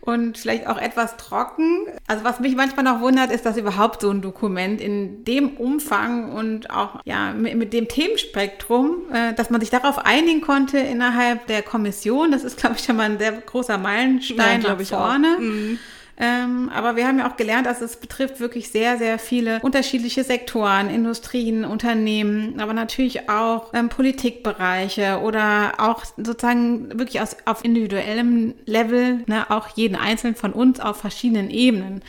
[0.06, 1.86] und vielleicht auch etwas trocken.
[2.08, 6.34] Also was mich manchmal noch wundert, ist, dass überhaupt so ein Dokument in dem Umfang
[6.34, 11.48] und auch ja mit, mit dem Themenspektrum, äh, dass man sich darauf einigen konnte innerhalb
[11.48, 12.32] der Kommission.
[12.32, 15.38] Das ist, glaube ich, schon mal ein sehr großer Meilenstein ja, nach vorne.
[15.40, 15.80] Mhm.
[16.16, 20.24] Ähm, aber wir haben ja auch gelernt, dass es betrifft wirklich sehr, sehr viele unterschiedliche
[20.24, 28.54] Sektoren, Industrien, Unternehmen, aber natürlich auch ähm, Politikbereiche oder auch sozusagen wirklich aus, auf individuellem
[28.66, 32.04] Level, ne, auch jeden einzelnen von uns auf verschiedenen Ebenen.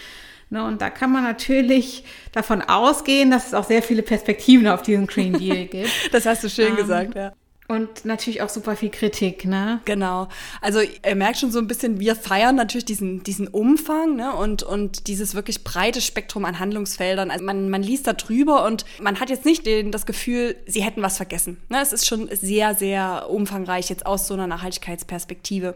[0.50, 4.82] Ne, und da kann man natürlich davon ausgehen, dass es auch sehr viele Perspektiven auf
[4.82, 5.90] diesen Green Deal gibt.
[6.12, 7.32] das hast du schön ähm, gesagt, ja.
[7.66, 9.80] Und natürlich auch super viel Kritik, ne?
[9.86, 10.28] Genau.
[10.60, 14.34] Also ihr merkt schon so ein bisschen, wir feiern natürlich diesen, diesen Umfang ne?
[14.34, 17.30] und, und dieses wirklich breite Spektrum an Handlungsfeldern.
[17.30, 20.82] Also man, man liest da drüber und man hat jetzt nicht den, das Gefühl, sie
[20.82, 21.56] hätten was vergessen.
[21.70, 21.80] Ne?
[21.80, 25.74] Es ist schon sehr, sehr umfangreich jetzt aus so einer Nachhaltigkeitsperspektive.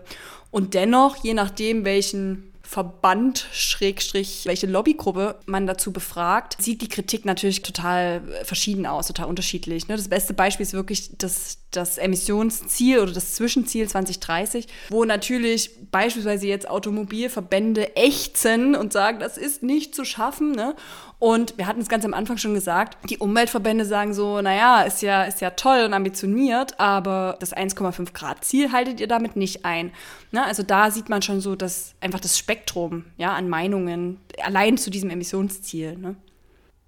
[0.50, 7.24] Und dennoch, je nachdem, welchen Verband, Schrägstrich, welche Lobbygruppe man dazu befragt, sieht die Kritik
[7.24, 9.88] natürlich total verschieden aus, total unterschiedlich.
[9.88, 9.96] Ne?
[9.96, 16.46] Das beste Beispiel ist wirklich das, das Emissionsziel oder das Zwischenziel 2030, wo natürlich beispielsweise
[16.46, 20.52] jetzt Automobilverbände ächzen und sagen, das ist nicht zu schaffen.
[20.52, 20.74] Ne?
[21.18, 25.02] Und wir hatten es ganz am Anfang schon gesagt, die Umweltverbände sagen so, naja, ist
[25.02, 29.64] ja, ist ja toll und ambitioniert, aber das 1,5 Grad Ziel haltet ihr damit nicht
[29.64, 29.92] ein.
[30.30, 30.44] Ne?
[30.44, 34.90] Also da sieht man schon so, dass einfach das Spektrum ja, an Meinungen allein zu
[34.90, 35.98] diesem Emissionsziel.
[35.98, 36.16] Ne?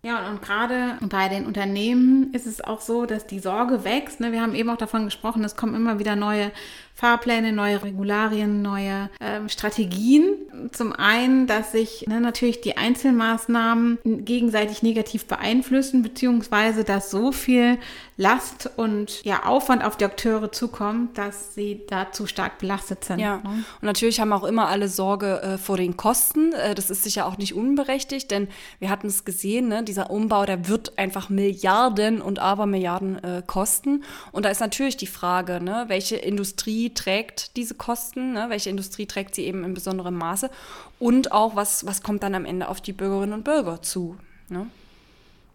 [0.03, 4.19] Ja, und gerade bei den Unternehmen ist es auch so, dass die Sorge wächst.
[4.21, 4.33] Ne?
[4.33, 6.53] Wir haben eben auch davon gesprochen, es kommen immer wieder neue
[7.01, 10.35] Fahrpläne, neue Regularien, neue ähm, Strategien.
[10.73, 17.79] Zum einen, dass sich ne, natürlich die Einzelmaßnahmen gegenseitig negativ beeinflussen, beziehungsweise dass so viel
[18.19, 23.19] Last und ja, Aufwand auf die Akteure zukommt, dass sie dazu stark belastet sind.
[23.19, 23.65] Ja, ne?
[23.81, 26.53] und natürlich haben auch immer alle Sorge äh, vor den Kosten.
[26.53, 30.45] Äh, das ist sicher auch nicht unberechtigt, denn wir hatten es gesehen, ne, dieser Umbau,
[30.45, 34.05] der wird einfach Milliarden und Abermilliarden äh, kosten.
[34.33, 38.47] Und da ist natürlich die Frage, ne, welche Industrie trägt diese Kosten, ne?
[38.49, 40.51] welche Industrie trägt sie eben in besonderem Maße
[40.99, 44.17] und auch, was, was kommt dann am Ende auf die Bürgerinnen und Bürger zu.
[44.49, 44.67] Ne?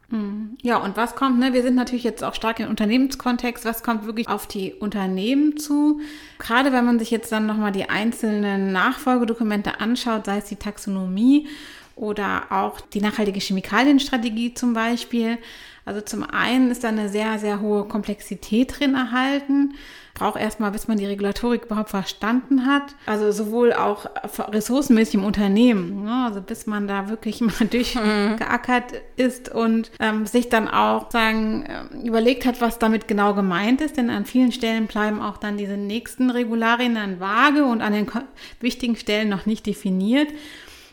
[0.10, 0.58] Hm.
[0.62, 1.54] Ja, und was kommt, ne?
[1.54, 3.66] Wir sind natürlich jetzt auch stark im Unternehmenskontext.
[3.66, 6.00] Was kommt wirklich auf die Unternehmen zu?
[6.38, 11.48] Gerade wenn man sich jetzt dann nochmal die einzelnen Nachfolgedokumente anschaut, sei es die Taxonomie
[11.96, 15.38] oder auch die nachhaltige Chemikalienstrategie zum Beispiel.
[15.86, 19.74] Also zum einen ist da eine sehr, sehr hohe Komplexität drin erhalten
[20.16, 22.96] braucht erstmal, bis man die Regulatorik überhaupt verstanden hat.
[23.06, 24.08] Also sowohl auch
[24.40, 26.26] ressourcenmäßig im Unternehmen, ne?
[26.26, 32.08] also bis man da wirklich mal durchgeackert ist und ähm, sich dann auch sagen, äh,
[32.08, 33.98] überlegt hat, was damit genau gemeint ist.
[33.98, 38.08] Denn an vielen Stellen bleiben auch dann diese nächsten Regularien dann vage und an den
[38.62, 40.30] wichtigen Stellen noch nicht definiert.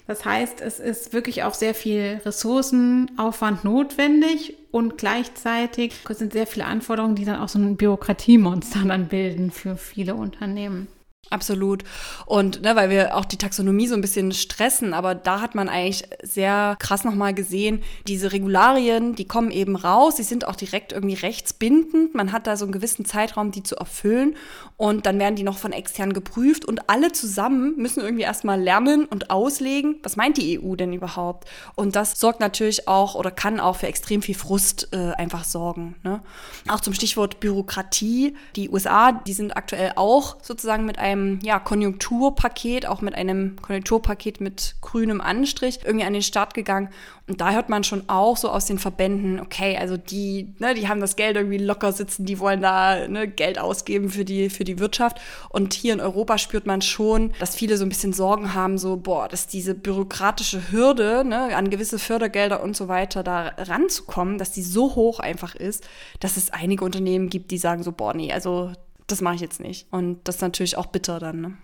[0.08, 6.64] Das heißt, es ist wirklich auch sehr viel Ressourcenaufwand notwendig und gleichzeitig sind sehr viele
[6.64, 10.88] Anforderungen, die dann auch so ein Bürokratiemonster dann bilden für viele Unternehmen.
[11.32, 11.82] Absolut.
[12.26, 15.70] Und ne, weil wir auch die Taxonomie so ein bisschen stressen, aber da hat man
[15.70, 20.92] eigentlich sehr krass nochmal gesehen, diese Regularien, die kommen eben raus, die sind auch direkt
[20.92, 22.14] irgendwie rechtsbindend.
[22.14, 24.36] Man hat da so einen gewissen Zeitraum, die zu erfüllen
[24.76, 29.06] und dann werden die noch von extern geprüft und alle zusammen müssen irgendwie erstmal lernen
[29.06, 31.48] und auslegen, was meint die EU denn überhaupt?
[31.76, 35.94] Und das sorgt natürlich auch oder kann auch für extrem viel Frust äh, einfach sorgen.
[36.02, 36.20] Ne?
[36.68, 38.36] Auch zum Stichwort Bürokratie.
[38.54, 43.56] Die USA, die sind aktuell auch sozusagen mit einem einem ja, Konjunkturpaket, auch mit einem
[43.60, 46.88] Konjunkturpaket mit grünem Anstrich, irgendwie an den Start gegangen.
[47.28, 50.88] Und da hört man schon auch so aus den Verbänden, okay, also die, ne, die
[50.88, 54.64] haben das Geld irgendwie locker sitzen, die wollen da ne, Geld ausgeben für die, für
[54.64, 55.20] die Wirtschaft.
[55.48, 58.96] Und hier in Europa spürt man schon, dass viele so ein bisschen Sorgen haben, so,
[58.96, 64.50] boah, dass diese bürokratische Hürde, ne, an gewisse Fördergelder und so weiter da ranzukommen, dass
[64.50, 65.86] die so hoch einfach ist,
[66.20, 68.72] dass es einige Unternehmen gibt, die sagen so, boah, nee, also
[69.06, 69.86] das mache ich jetzt nicht.
[69.92, 71.40] Und das ist natürlich auch bitter dann.
[71.40, 71.56] Ne?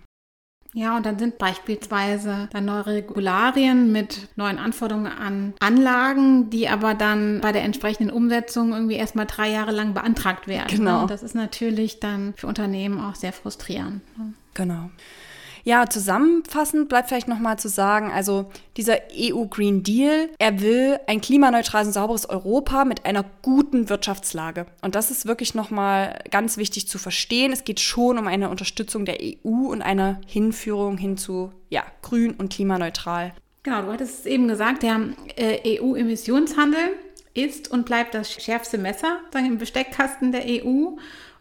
[0.73, 6.93] Ja, und dann sind beispielsweise dann neue Regularien mit neuen Anforderungen an Anlagen, die aber
[6.93, 10.67] dann bei der entsprechenden Umsetzung irgendwie erstmal drei Jahre lang beantragt werden.
[10.67, 11.01] Genau.
[11.01, 14.01] Und das ist natürlich dann für Unternehmen auch sehr frustrierend.
[14.17, 14.33] Ne?
[14.53, 14.91] Genau.
[15.63, 21.21] Ja, zusammenfassend bleibt vielleicht nochmal zu sagen, also dieser EU Green Deal, er will ein
[21.21, 24.65] klimaneutrales und sauberes Europa mit einer guten Wirtschaftslage.
[24.81, 27.51] Und das ist wirklich nochmal ganz wichtig zu verstehen.
[27.51, 32.31] Es geht schon um eine Unterstützung der EU und eine Hinführung hin zu ja, grün
[32.31, 33.33] und klimaneutral.
[33.63, 34.99] Genau, du hattest es eben gesagt, der
[35.35, 36.95] äh, EU-Emissionshandel
[37.33, 40.95] ist und bleibt das schärfste Messer im Besteckkasten der EU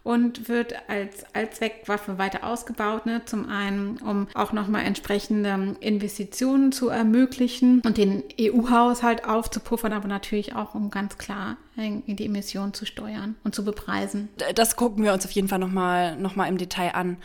[0.09, 3.05] und wird als Allzweckwaffe weiter ausgebaut.
[3.05, 3.21] Ne?
[3.27, 10.55] Zum einen, um auch nochmal entsprechende Investitionen zu ermöglichen und den EU-Haushalt aufzupuffern, aber natürlich
[10.55, 14.29] auch, um ganz klar die Emissionen zu steuern und zu bepreisen.
[14.55, 17.19] Das gucken wir uns auf jeden Fall nochmal noch mal im Detail an.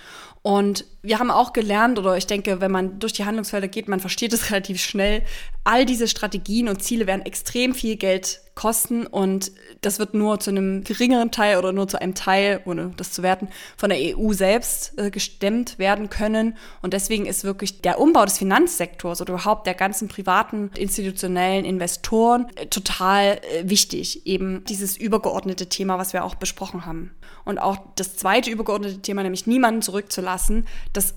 [0.43, 4.01] Und wir haben auch gelernt, oder ich denke, wenn man durch die Handlungsfelder geht, man
[4.01, 5.23] versteht es relativ schnell,
[5.63, 10.51] all diese Strategien und Ziele werden extrem viel Geld kosten und das wird nur zu
[10.51, 14.33] einem geringeren Teil oder nur zu einem Teil, ohne das zu werten, von der EU
[14.33, 16.57] selbst äh, gestemmt werden können.
[16.81, 22.47] Und deswegen ist wirklich der Umbau des Finanzsektors oder überhaupt der ganzen privaten institutionellen Investoren
[22.55, 27.11] äh, total äh, wichtig, eben eben dieses übergeordnete Thema, was wir auch besprochen haben.
[27.45, 31.15] Und auch das zweite übergeordnete Thema, nämlich niemanden zurückzulassen, das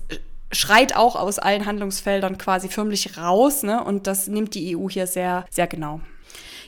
[0.51, 3.63] schreit auch aus allen Handlungsfeldern quasi förmlich raus.
[3.63, 3.83] Ne?
[3.83, 5.99] Und das nimmt die EU hier sehr, sehr genau.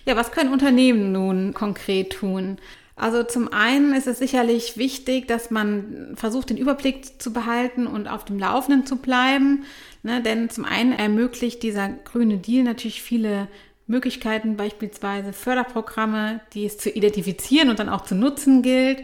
[0.05, 2.57] Ja, was können Unternehmen nun konkret tun?
[2.95, 8.09] Also zum einen ist es sicherlich wichtig, dass man versucht, den Überblick zu behalten und
[8.09, 9.63] auf dem Laufenden zu bleiben.
[10.03, 10.21] Ne?
[10.21, 13.47] Denn zum einen ermöglicht dieser grüne Deal natürlich viele
[13.89, 19.03] Möglichkeiten, beispielsweise Förderprogramme, die es zu identifizieren und dann auch zu nutzen gilt.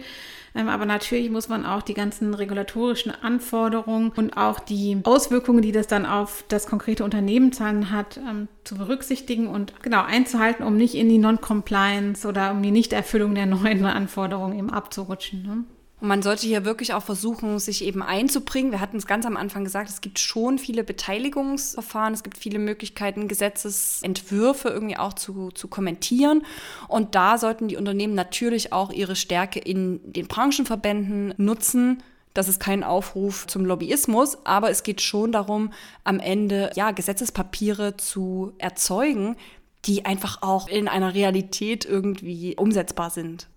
[0.55, 5.73] Ähm, aber natürlich muss man auch die ganzen regulatorischen Anforderungen und auch die Auswirkungen, die
[5.73, 10.77] das dann auf das konkrete Unternehmen dann hat, ähm, zu berücksichtigen und genau einzuhalten, um
[10.77, 15.43] nicht in die Non-Compliance oder um die Nichterfüllung der neuen Anforderungen eben abzurutschen.
[15.43, 15.63] Ne?
[16.01, 18.71] Und man sollte hier wirklich auch versuchen, sich eben einzubringen.
[18.71, 22.60] Wir hatten es ganz am Anfang gesagt, es gibt schon viele Beteiligungsverfahren, es gibt viele
[22.60, 26.43] Möglichkeiten, Gesetzesentwürfe irgendwie auch zu, zu kommentieren.
[26.89, 32.03] Und da sollten die Unternehmen natürlich auch ihre Stärke in den Branchenverbänden nutzen.
[32.34, 35.71] Das ist kein Aufruf zum Lobbyismus, aber es geht schon darum,
[36.03, 39.38] am Ende ja Gesetzespapiere zu erzeugen,
[39.85, 43.47] die einfach auch in einer Realität irgendwie umsetzbar sind.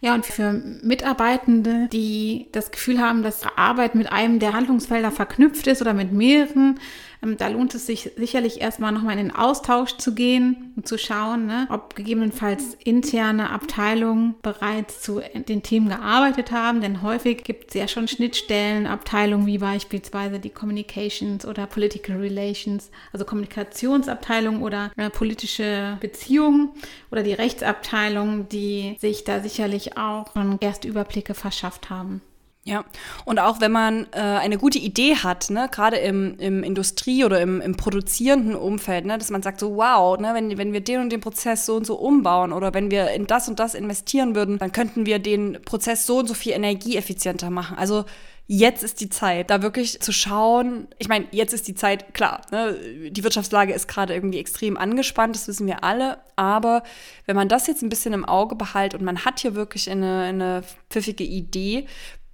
[0.00, 5.66] Ja, und für Mitarbeitende, die das Gefühl haben, dass Arbeit mit einem der Handlungsfelder verknüpft
[5.66, 6.80] ist oder mit mehreren,
[7.22, 11.46] da lohnt es sich sicherlich erstmal nochmal in den Austausch zu gehen und zu schauen,
[11.46, 16.80] ne, ob gegebenenfalls interne Abteilungen bereits zu den Themen gearbeitet haben.
[16.80, 22.90] Denn häufig gibt es ja schon Schnittstellen, Abteilungen wie beispielsweise die Communications oder Political Relations,
[23.12, 26.70] also Kommunikationsabteilung oder äh, politische Beziehungen
[27.10, 32.20] oder die Rechtsabteilung, die sich da sicherlich auch schon erste Überblicke verschafft haben.
[32.68, 32.84] Ja,
[33.24, 37.40] und auch wenn man äh, eine gute Idee hat, ne, gerade im, im Industrie- oder
[37.40, 41.00] im, im produzierenden Umfeld, ne, dass man sagt so, wow, ne, wenn, wenn wir den
[41.02, 44.34] und den Prozess so und so umbauen oder wenn wir in das und das investieren
[44.34, 47.78] würden, dann könnten wir den Prozess so und so viel energieeffizienter machen.
[47.78, 48.04] Also
[48.48, 50.88] jetzt ist die Zeit, da wirklich zu schauen.
[50.98, 52.76] Ich meine, jetzt ist die Zeit, klar, ne,
[53.10, 56.18] die Wirtschaftslage ist gerade irgendwie extrem angespannt, das wissen wir alle.
[56.34, 56.82] Aber
[57.26, 60.22] wenn man das jetzt ein bisschen im Auge behält und man hat hier wirklich eine,
[60.22, 61.86] eine pfiffige Idee,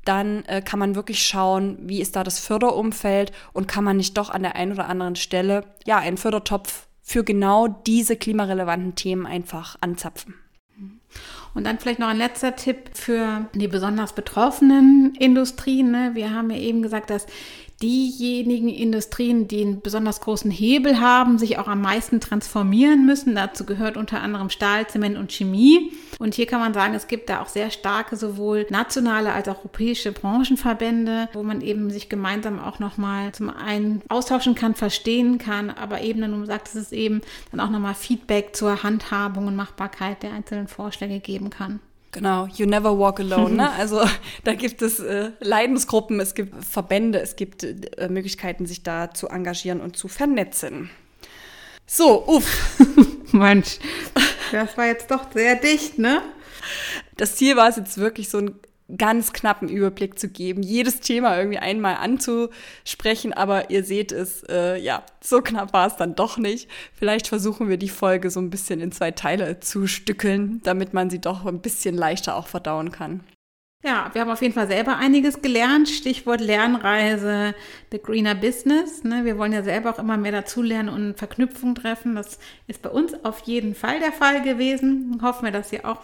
[0.05, 4.17] dann äh, kann man wirklich schauen, wie ist da das Förderumfeld und kann man nicht
[4.17, 9.27] doch an der einen oder anderen Stelle ja einen Fördertopf für genau diese klimarelevanten Themen
[9.27, 10.35] einfach anzapfen.
[11.55, 15.91] Und dann vielleicht noch ein letzter Tipp für die besonders betroffenen Industrien.
[15.91, 16.13] Ne?
[16.15, 17.27] Wir haben ja eben gesagt, dass
[17.83, 23.35] diejenigen Industrien, die einen besonders großen Hebel haben, sich auch am meisten transformieren müssen.
[23.35, 25.93] Dazu gehört unter anderem Stahl, Zement und Chemie.
[26.19, 29.59] Und hier kann man sagen, es gibt da auch sehr starke sowohl nationale als auch
[29.63, 35.71] europäische Branchenverbände, wo man eben sich gemeinsam auch nochmal zum einen austauschen kann, verstehen kann,
[35.71, 40.23] aber eben, dann, du sagst es eben, dann auch nochmal Feedback zur Handhabung und Machbarkeit
[40.23, 41.81] der einzelnen Vorschläge geben kann.
[42.13, 43.55] Genau, you never walk alone.
[43.55, 43.73] Ne?
[43.79, 44.07] Also
[44.45, 49.29] da gibt es äh, Leidensgruppen, es gibt Verbände, es gibt äh, Möglichkeiten, sich da zu
[49.29, 50.91] engagieren und zu vernetzen.
[51.87, 52.79] So, uff.
[53.33, 53.79] Mensch,
[54.53, 56.23] das war jetzt doch sehr dicht, ne?
[57.17, 58.61] Das Ziel war es jetzt wirklich so ein
[58.97, 64.79] ganz knappen Überblick zu geben, jedes Thema irgendwie einmal anzusprechen, aber ihr seht es, äh,
[64.79, 66.69] ja, so knapp war es dann doch nicht.
[66.93, 71.11] Vielleicht versuchen wir die Folge so ein bisschen in zwei Teile zu stückeln, damit man
[71.11, 73.21] sie doch ein bisschen leichter auch verdauen kann.
[73.85, 75.89] Ja, wir haben auf jeden Fall selber einiges gelernt.
[75.89, 77.53] Stichwort Lernreise,
[77.91, 79.03] The Greener Business.
[79.03, 79.25] Ne?
[79.25, 82.15] Wir wollen ja selber auch immer mehr dazulernen und Verknüpfungen treffen.
[82.15, 85.19] Das ist bei uns auf jeden Fall der Fall gewesen.
[85.21, 86.01] Hoffen wir, dass ihr auch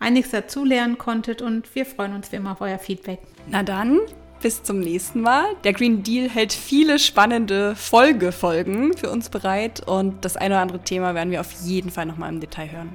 [0.00, 3.20] einiges dazulernen konntet und wir freuen uns wie immer auf euer Feedback.
[3.46, 4.00] Na dann,
[4.42, 5.44] bis zum nächsten Mal.
[5.62, 10.80] Der Green Deal hält viele spannende Folgefolgen für uns bereit und das eine oder andere
[10.80, 12.92] Thema werden wir auf jeden Fall nochmal im Detail hören.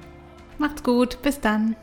[0.58, 1.78] Macht's gut, bis dann.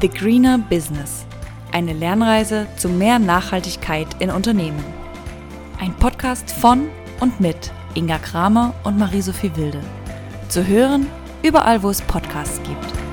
[0.00, 1.26] The Greener Business.
[1.72, 4.84] Eine Lernreise zu mehr Nachhaltigkeit in Unternehmen.
[5.80, 9.80] Ein Podcast von und mit Inga Kramer und Marie-Sophie Wilde.
[10.48, 11.08] Zu hören
[11.42, 13.07] überall, wo es Podcasts gibt.